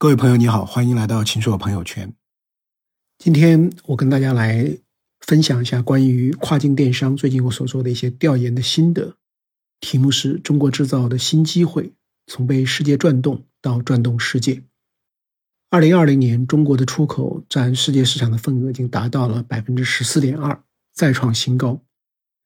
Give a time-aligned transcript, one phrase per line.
[0.00, 2.14] 各位朋友，你好，欢迎来到秦朔朋友圈。
[3.18, 4.78] 今天我跟大家来
[5.18, 9.16] 分享一下关于跨境电商最近我所做的一些调研的心得。
[9.80, 11.94] 题目是中国制造的新机会，
[12.28, 14.62] 从被世界转动到转动世界。
[15.68, 20.62] 二零二零年，中国的出口占世界市场的份额已经达到了百分之十四点二，
[20.94, 21.82] 再创新高，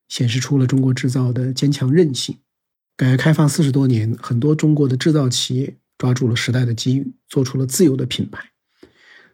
[0.08, 2.39] 显示出了中国制造的坚强韧性。
[2.96, 5.76] 改革开放四十多年，很多中国的制造企业。
[6.02, 8.50] 抓住了时代的机遇，做出了自有的品牌，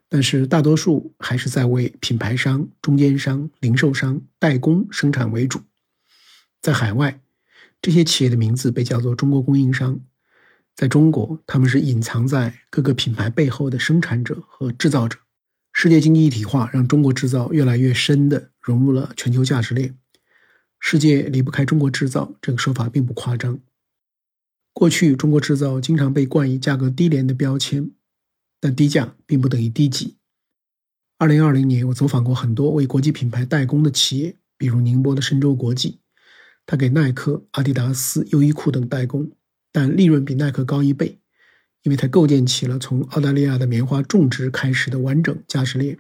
[0.07, 5.63] 但是大多数还是在为品牌商、中间商、零售商、代工生产为主。
[6.61, 7.23] 在海外，
[7.81, 9.95] 这些企业的名字被叫做中国供应商；
[10.77, 15.19] 在中国，他们是隐藏在各个品牌背后的生产者和制造者。
[15.73, 19.97] 世界经济一体化让中国制造越来越深地融入了全球价值链。
[20.79, 23.59] 世界离不开中国制造，这个说法并不夸张。
[24.79, 27.91] 过去，中国制造经常被冠以价格低廉的标签，
[28.61, 30.19] 但低价并不等于低级。
[31.19, 35.99] 二零二零年，我走访过很多为国际品牌代工的企业，比如宁波的深州国际，
[36.65, 39.29] 他给耐克、阿迪达斯、优衣库等代工，
[39.73, 41.19] 但利润比耐克高一倍，
[41.83, 45.99] 因为它构建起了从澳大利亚的棉花种植开始的完整价值链，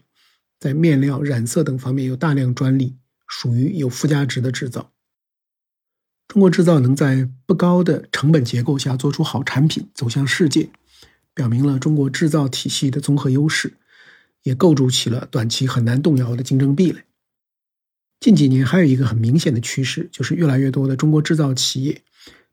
[0.60, 4.92] 在面料、染色等方面有大量专利，属于有附加值的制造。
[6.28, 10.68] 中国制造能在不高的成本结构下做出好产品，走向世界，
[11.32, 13.72] 表明了中国制造体系的综合优势，
[14.42, 17.04] 也构筑起了短期很难动摇的竞争壁垒。
[18.20, 22.02] 近几年还有一个很明显的趋势，就是越来越多的中国制造企业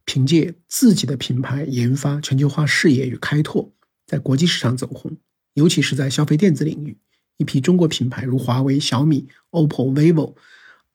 [0.05, 3.73] 凭借自己的品牌研发、全球化视野与开拓，
[4.07, 5.17] 在国际市场走红，
[5.55, 6.97] 尤其是在消费电子领域，
[7.35, 10.35] 一批中国品牌如华为、小米、OPPO、vivo。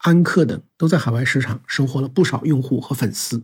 [0.03, 3.43] 安克等都在海外市场收获了不少用户和粉丝。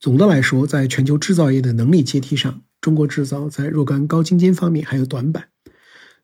[0.00, 5.50] 总的来说，在全球制造业的能力阶梯上，中国制造在若干高精尖方面还有短板，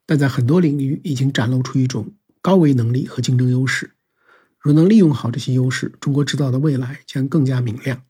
[0.06, 3.91] 但在很多领域已经展露出一种高维能力和竞争优势。
[4.59, 8.03] 若能利用好这些优势，中国制造的未来将更加明亮。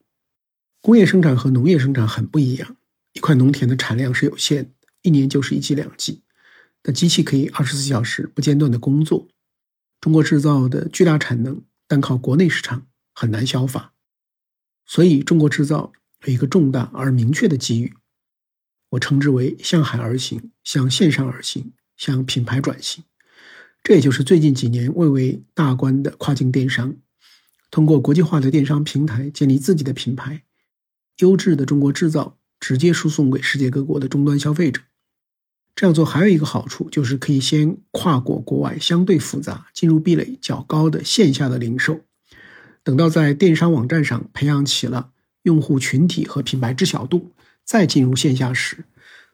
[0.80, 2.76] 工业生产和农业生产很不一样，
[3.14, 4.70] 一块农田的产量是有限的，
[5.02, 6.22] 一年就是一季两季，
[6.80, 9.26] 但机器可以二十四小时不间断的工作。
[10.04, 13.94] 中国制造的巨大产能，单靠国内市场很难消化，
[14.84, 15.94] 所以中国制造
[16.26, 17.94] 有一个重大而明确的机遇，
[18.90, 23.02] 我称之为向海而行，向线上而行，向品牌转型。
[23.82, 26.94] 这也就是最近几年蔚为大观的跨境电商，
[27.70, 30.42] 通过国际化的电商平台建立自己的品牌，
[31.20, 34.82] 优质的中国制造直接输送给世界各国的终端消费者。
[35.76, 42.00] 这样做还有一个好处，就是可以先跨过国外相对复杂、进入壁垒较高的线下的零售，
[42.84, 45.10] 等到在电商网站上培养起了
[45.42, 47.32] 用户群体和品牌知晓度，
[47.64, 48.84] 再进入线下时，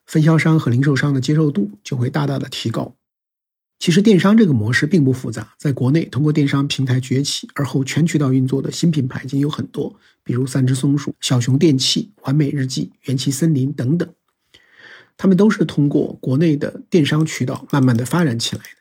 [0.06, 2.94] 分销商和零售商的接受度就会大大的提高。
[3.78, 14.08] 其实电商这个模式并不复杂，在国内通过电商平台崛起而后全渠道运作的新品牌已经有很多，比如三只松鼠、小熊电器、完美日记、元气森林等等。
[15.20, 18.78] 他们都是通过国内的电商渠道慢慢的发展起来的，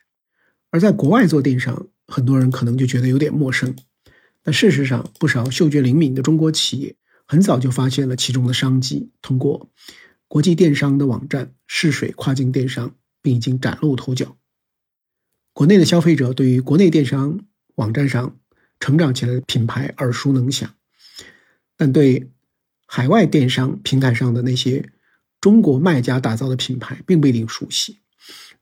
[0.70, 3.76] 而在国外做电商，很多人可能就觉得有点陌生。
[4.42, 6.96] 但事实上，不少嗅觉灵敏的中国企业
[7.26, 9.68] 很早就发现了其中的商机，通过
[10.28, 14.38] 国际电商的网站试水跨境电商，并已经崭露头角。
[15.52, 17.40] 国内的消费者对于国内电商
[17.74, 18.38] 网站上
[18.78, 20.74] 成长起来的品牌耳熟能详，
[21.76, 22.30] 但对
[22.86, 24.90] 海外电商平台上的那些。
[25.40, 27.98] 中国卖家打造的品牌并不一定熟悉，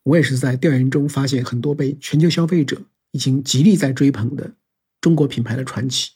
[0.04, 4.54] 我也是在调研中发现很多被全球消费者已经极力在追捧的
[5.00, 6.12] 中国品牌的传奇。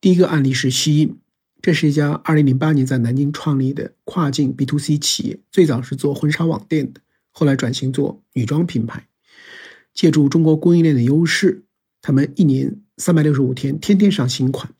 [0.00, 1.18] 第一个案例是西印，
[1.60, 9.08] 这是一家2008年在南京创立的跨境 B to C 企业，最早是做婚纱网店的，后来转型做女装品牌。
[9.92, 11.64] 借助中国供应链的优势，
[12.00, 14.74] 他们一年365天天天上新款。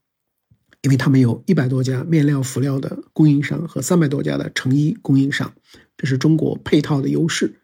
[0.83, 5.55] 因为他们有一百多家面料、辅料的供应商和三百多家的成衣供应商，
[5.97, 7.55] 这是中国配套的优势。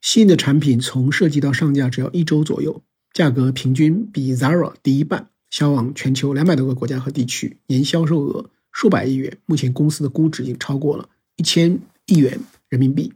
[0.00, 2.82] 新的产品从设计到上架只要一周左右，
[3.12, 9.36] 价格平均比 Zara 低一半，销往全球两百多个国家和地区，年销售额数百亿元。
[9.46, 12.38] 目前公司的估值已经超过了一千亿元
[12.68, 13.12] 人民币。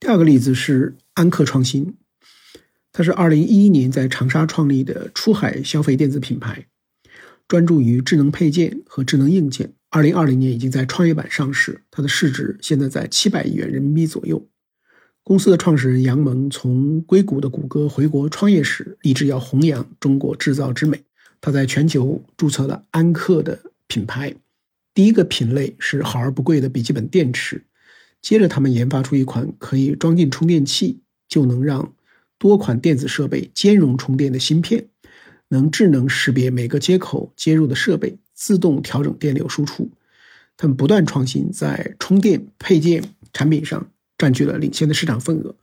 [0.00, 1.94] 第二个例子是安克创新，
[2.90, 6.66] 它是二零一一年在长沙创立的出海消费电子品牌。
[7.48, 9.74] 专注于智能配件和智能硬件。
[9.90, 14.48] 二零二零年已经在创业板上市，它的市值现在在七百亿元人民币左右。
[15.22, 21.02] 公司的创始人杨蒙从硅谷的谷歌回国创业时，立志要弘扬中国制造之美。
[21.40, 24.34] 他在全球注册了安克的品牌，
[24.92, 27.64] 第一个品类是好而不贵的笔记本电池，
[28.20, 31.94] 接着他们研发出一款可以装进充电器就能让
[32.38, 34.88] 多款电子设备兼容充电的芯片，
[35.54, 39.90] 能智能识别每个接口接入的设备，自动调整电流输出。
[40.56, 45.56] 他们不断创新，在充电配件产品上占据了领先的市场份额，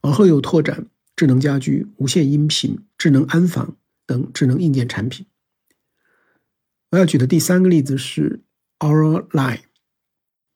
[0.00, 5.26] 而后又拓展智能家居、无线音频、智能安防等智能硬件产品。
[6.90, 8.40] 我要举的第三个例子是
[8.78, 9.60] Aura Line，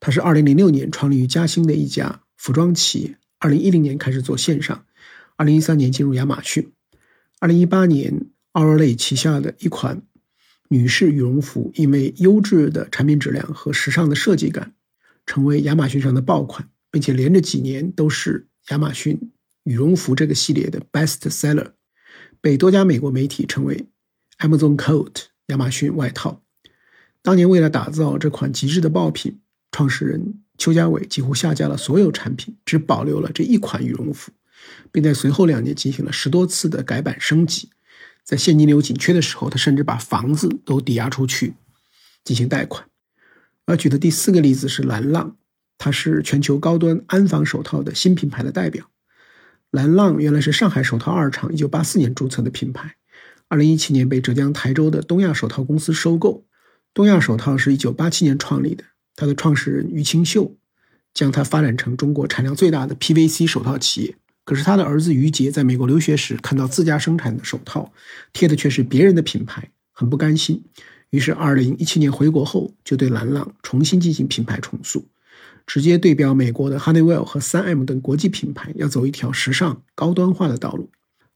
[0.01, 4.85] 它是2006年创立于嘉兴的一家服装企业，2010年开始做线上
[5.37, 6.73] ，2013年进入亚马逊
[7.41, 10.01] ，2018年奥瑞莱旗下的一款。
[10.69, 14.75] 女士羽绒服因为优质的产品质量和时尚的设计感，
[15.27, 19.31] 成为亚马逊上的爆款，并且连着几年都是亚马逊
[19.65, 21.73] 羽绒服这个系列的 best seller，
[22.41, 23.89] 被多家美国媒体称为
[24.39, 26.43] Amazon coat 亚马逊外套。
[27.21, 29.39] 当年为了打造这款极致的爆品，
[29.71, 34.33] 创始人邱家伟几乎下架了所有产品，只保留了这一款羽绒服，
[34.91, 37.69] 并在随后两年进行了十多次的改版升级。
[38.27, 41.55] 在现金流紧缺的时候，他甚至把房子都抵押出去
[42.25, 42.89] 进行贷款。
[43.67, 45.37] 而举的第四个例子是蓝浪，
[45.79, 48.91] 它是全球高端安防手套的新品牌的代表。
[49.71, 52.97] 蓝浪原来是上海手套二厂1984年注册的品牌
[53.49, 56.45] ，2017年被浙江台州的东亚手套公司收购。
[56.93, 58.83] 东亚手套是一九八七年创立的，
[59.15, 60.57] 它的创始人余清秀
[61.15, 64.17] 将它发展成中国产量最大的 PVC 手套企业。
[64.47, 67.93] 可是他的儿子于杰在美国留学时，看到自家生产的手套
[68.33, 70.63] 贴的却是别人的品牌，很不甘心。
[71.11, 75.05] 于是，二零一七年回国后，就对蓝浪重新进行品牌重塑，
[75.67, 80.91] 直接对标美国的 Honeywell 和三 M 等国际品牌，要走一条时尚高端化的道路。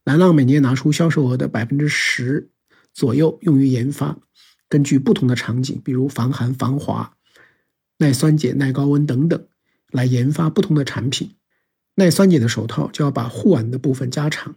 [0.05, 2.49] 蓝浪每年拿出销售额的百分之十
[2.93, 4.17] 左右用于研发，
[4.69, 7.13] 根据不同的场景，比如防寒、防滑、
[7.97, 9.45] 耐酸碱、耐高温等等，
[9.91, 11.35] 来研发不同的产品。
[12.01, 14.55] 耐酸碱的手套就要把护腕的部分加长，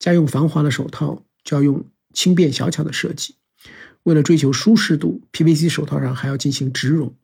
[0.00, 3.36] 家用防滑的手套就要用轻便小巧的设计。
[4.02, 7.14] 为了追求舒适度，PVC 手套上还要进行植绒。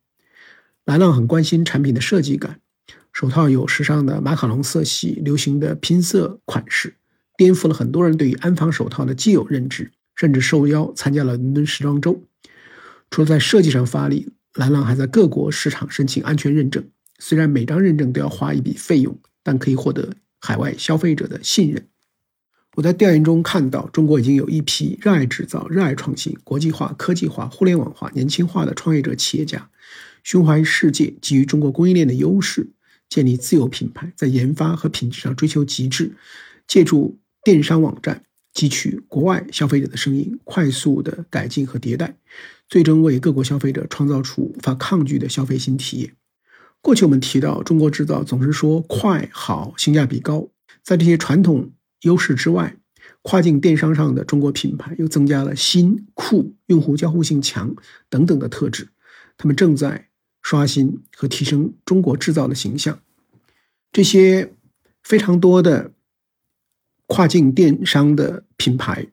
[0.84, 2.60] 蓝浪很关心产品的设计感，
[3.12, 6.94] 手套有时尚的马卡龙色系、流行的拼色款式，
[7.36, 12.22] 颠覆了很多人对于安防手套的既有认知，甚至受邀参加了伦敦时装周。
[13.10, 16.84] 除了在设计上发力，蓝浪还在各国市场申请安全认证，
[17.18, 19.18] 虽然每张认证都要花一笔费用。
[19.46, 21.86] 但可以获得海外消费者的信任。
[22.74, 29.70] 我在调研中看到，中国已经有一批热爱制造、热爱创新、国际化、科技化、互联网化、年轻化的创业者企业家，
[30.24, 32.70] 胸怀世界，基于中国供应链的优势，
[33.08, 36.16] 建立自有品牌，在研发和品质上追求极致，
[36.66, 42.16] 借助电商网站汲取国外消费者的声音，快速的改进和迭代，
[42.68, 46.16] 最终为各国消费者创造出无法抗拒的消费新体验。
[46.86, 50.48] 过去我们提到中国制造，总是说快、好、性价比高。
[50.84, 51.72] 在这些传统
[52.02, 52.76] 优势之外，
[53.22, 57.74] 跨境电商上的中国品牌又增加了新、酷、用户交互性强
[58.08, 58.90] 等等的特质。
[59.36, 60.06] 他们正在
[60.42, 63.00] 刷新和提升中国制造的形象。
[63.90, 64.52] 这些
[65.02, 65.90] 非常多的
[67.06, 69.08] 跨境电商的品牌，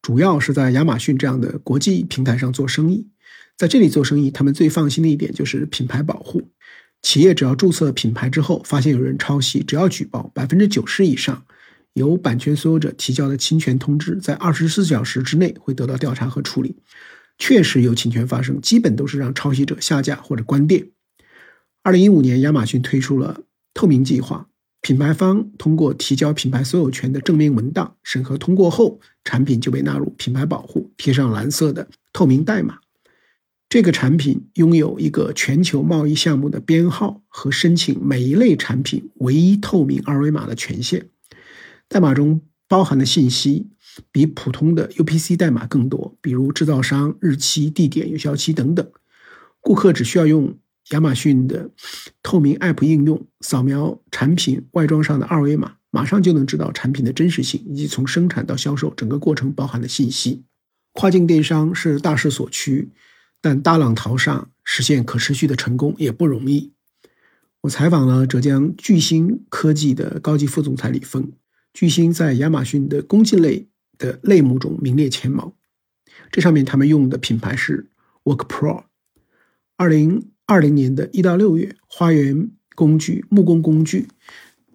[0.00, 3.08] 主要是在亚马逊这样的国际平台上做生意。
[3.56, 6.48] 在这里做生意，他们最放心的一点就是品牌保护。
[7.02, 11.44] 企业只要注册品牌之后，发现有人抄袭，只要举报，百分之九十以上
[11.94, 16.76] 由版权所有者提交的侵权通知，在二十四小时之内会得到调查和处理。
[17.38, 20.90] 确实有侵权发生，基本都是让抄袭者下架或者关店。
[21.82, 23.40] 二零一五年，亚马逊推出了
[23.72, 24.46] 透明计划，
[24.82, 32.78] 品牌方通过提交品牌所有权的证明文档审核通过后，产品就被纳入品牌保护，贴上蓝色的透明代码。
[33.70, 41.06] 这个产品拥有一个全球贸易项目的编号和申请每一类产品唯一透明二维码的权限。
[41.88, 43.68] 代码中包含的信息
[44.10, 48.84] 比普通的 UPC 代码更多，比如制造商、日期、地点、有效期等等。
[49.60, 50.58] 顾客只需要用
[50.90, 51.70] 亚马逊的
[52.24, 60.42] 透明 App 应用扫描产品外装上的二维码，马上就能知道产品的真实性以及从生产到销售整个过程包含的信息。
[60.92, 62.90] 跨境电商是大势所趋。
[63.40, 66.72] 但大浪淘沙，实现可持续的成功也不容易。
[67.62, 71.32] 我采访了浙江巨星科技的高级副总裁李峰。
[71.72, 75.54] 巨星在亚马逊的工具类的类目中名列前茅。
[76.32, 77.90] 这上面他们用的品牌是
[78.24, 78.84] Work Pro。
[79.76, 84.08] 二零二零年的一到六月，花园工具、木工工具，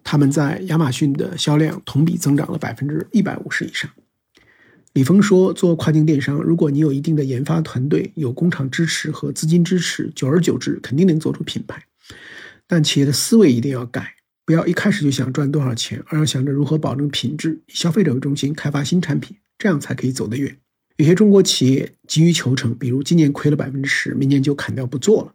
[0.02, 3.90] 他们在亚马逊的销量同比增长了百分之一百五十以上。
[4.96, 11.84] 李峰说：“做跨境电商，如果你有一定的研发团队，有工厂支持和资金支持，久而久之肯定能做出品牌。
[12.66, 14.14] 但企业的思维一定要改，
[14.46, 20.56] 不要一开始就想赚多少钱，而要想着如何保证品质，以消费者为中心开发新产品，这样才可以走得远。
[20.96, 25.34] 有些中国企业急于求成，比如今年亏了百分之十，明年就砍掉不做了，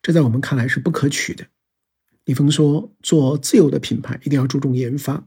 [0.00, 1.44] 这在我们看来是不可取的。”
[2.26, 5.26] 李峰说：“做自有的品牌，一定要注重研发。”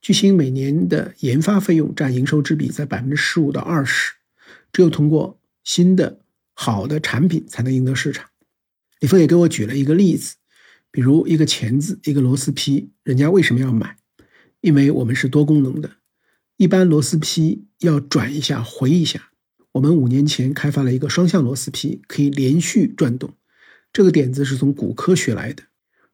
[0.00, 4.14] 巨星每年的研发费用占营收之比在百分之十五到二十，
[4.72, 6.20] 只有通过新的
[6.54, 8.30] 好的产品才能赢得市场。
[9.00, 10.36] 李峰也给我举了一个例子，
[10.90, 13.96] 比如一个钳子、一个螺丝批，人家为什么要买？
[14.60, 15.98] 因为我们是多功能的，
[16.56, 19.30] 一般螺丝批要转一下、回一下。
[19.72, 23.36] 我们五年前开发了一个双向螺丝批，可以连续转动。
[23.92, 25.64] 这个点子是从骨科学来的，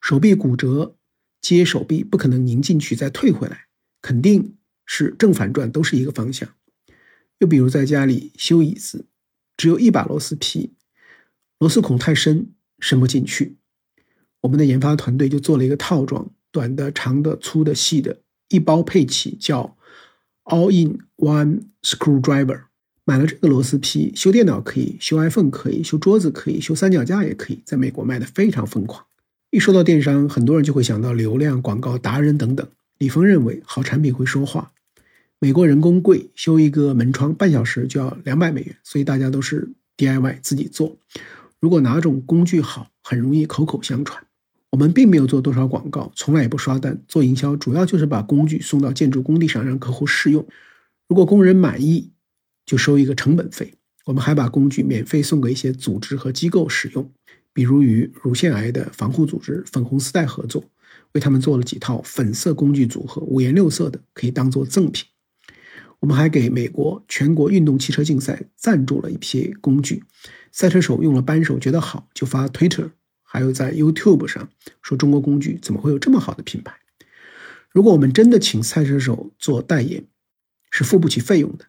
[0.01, 0.97] 手臂骨折，
[1.41, 3.67] 接手臂不可能拧进去再退回来。
[4.05, 6.47] 肯定是正反转都是一个方向。
[7.39, 9.07] 又比如在家里修椅子，
[9.57, 10.75] 只有一把螺丝批，
[11.59, 12.49] 螺丝孔太深，
[12.81, 13.57] 伸不进去。
[14.43, 18.21] 我们的研发团队就做了一个套装，短的、长的、粗的、细的，
[18.51, 19.75] 一包配齐，叫
[20.45, 22.65] All in One Screwdriver。
[23.07, 29.07] 买了这个螺丝批，修电脑可以，修 iPhone 可以，修桌子可以，修三脚架也可以，在美国卖的非常疯狂。
[29.51, 32.69] 一说到电商，很多人就会想到流量、广告、达人等等。
[32.99, 34.73] 李峰认为，好产品会说话。
[35.41, 40.97] 美国人工贵，修一个门窗半小时就要两百美元，所以大家都是 DIY 自己做。
[41.61, 44.25] 如果哪种工具好，很容易口口相传。
[44.71, 47.01] 我们并没有做多少广告，从来也不刷单。
[47.07, 50.47] 做营销主要就是把工具送到建筑工地上，让客户试用。
[51.09, 52.11] 如果工人满意，
[52.65, 53.75] 就收一个成本费。
[54.07, 57.11] 我们还把工具免费送给一些组织和机构使用，
[57.53, 60.65] 比如与乳腺癌的防护组织粉红丝带合作。
[61.15, 65.07] 为他们做了几套粉色工具组合，五颜六色的，可以当做赠品。
[66.01, 70.05] 我们还给美国全国运动汽车竞赛赞助了一批工具，
[70.53, 72.91] 赛车手用了扳手觉得好，就发 Twitter，
[73.23, 74.51] 还有在 YouTube 上
[74.83, 76.75] 说中国工具怎么会有这么好的品牌？
[77.71, 80.05] 如果我们真的请赛车手做代言，
[80.71, 81.65] 是付不起费用的，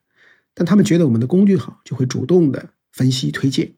[0.53, 3.75] 但他们觉得我们的工具好，就会主动的分析推荐。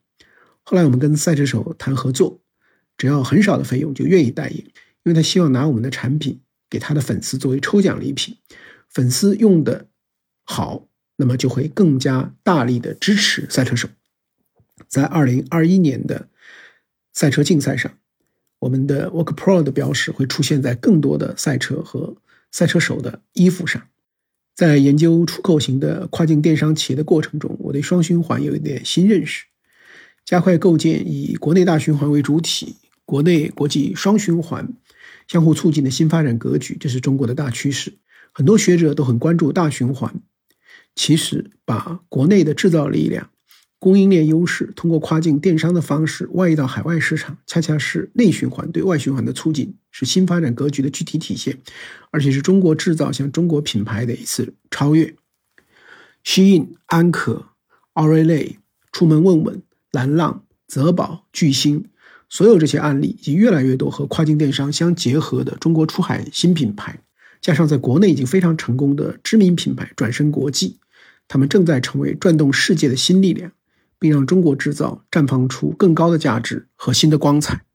[0.64, 2.42] 后来我们跟赛车手谈合作，
[2.98, 4.66] 只要很少的费用就愿意代言。
[5.08, 8.36] 因为他希望拿我们的产品给他的粉丝作为抽奖礼品，
[8.90, 9.88] 粉丝用的
[10.44, 10.86] 好，
[11.16, 13.88] 那么就会更加大力的支持赛车手。
[14.90, 16.28] 在二零二一年的
[17.14, 17.98] 赛车竞赛上，
[18.60, 22.18] 我们的 Work Pro 的标识会出现在更多的赛车和
[22.52, 23.82] 赛车手的衣服上。
[24.54, 29.46] 在研究出口型的跨境电商企业的过程中，我对双循环有一点新认识，
[30.26, 34.68] 加快构建以国内大循环为主体，国内国际双循环。
[35.28, 37.94] 相互促进的新发展格局，这是中国的大趋势。
[38.34, 40.22] 很多学者都很关注大循环。
[40.96, 43.30] 其实，把国内的制造力量、
[43.80, 51.60] 供应链优势通过跨境电商的方式外溢到海外市场，恰恰是内循环对外循环的促进，是新发展格局的具体体现，
[52.12, 55.16] 而且是中国制造向中国品牌的一次超越。
[56.24, 57.50] 西印、安可、
[57.94, 58.58] 奥瑞类、
[58.92, 59.62] 出门问问、
[59.92, 61.86] 蓝浪、泽宝、巨星。
[62.30, 67.00] 所有这些案例以及越来越多和跨境电商相结合的中国出海新品牌，
[67.42, 70.80] 加上在国内已经非常成功的知名品牌转身国际，
[71.28, 73.52] 他们正在成为转动世界的新力量，
[74.00, 77.67] 并让中国制造绽放出更高的价值和新的光彩。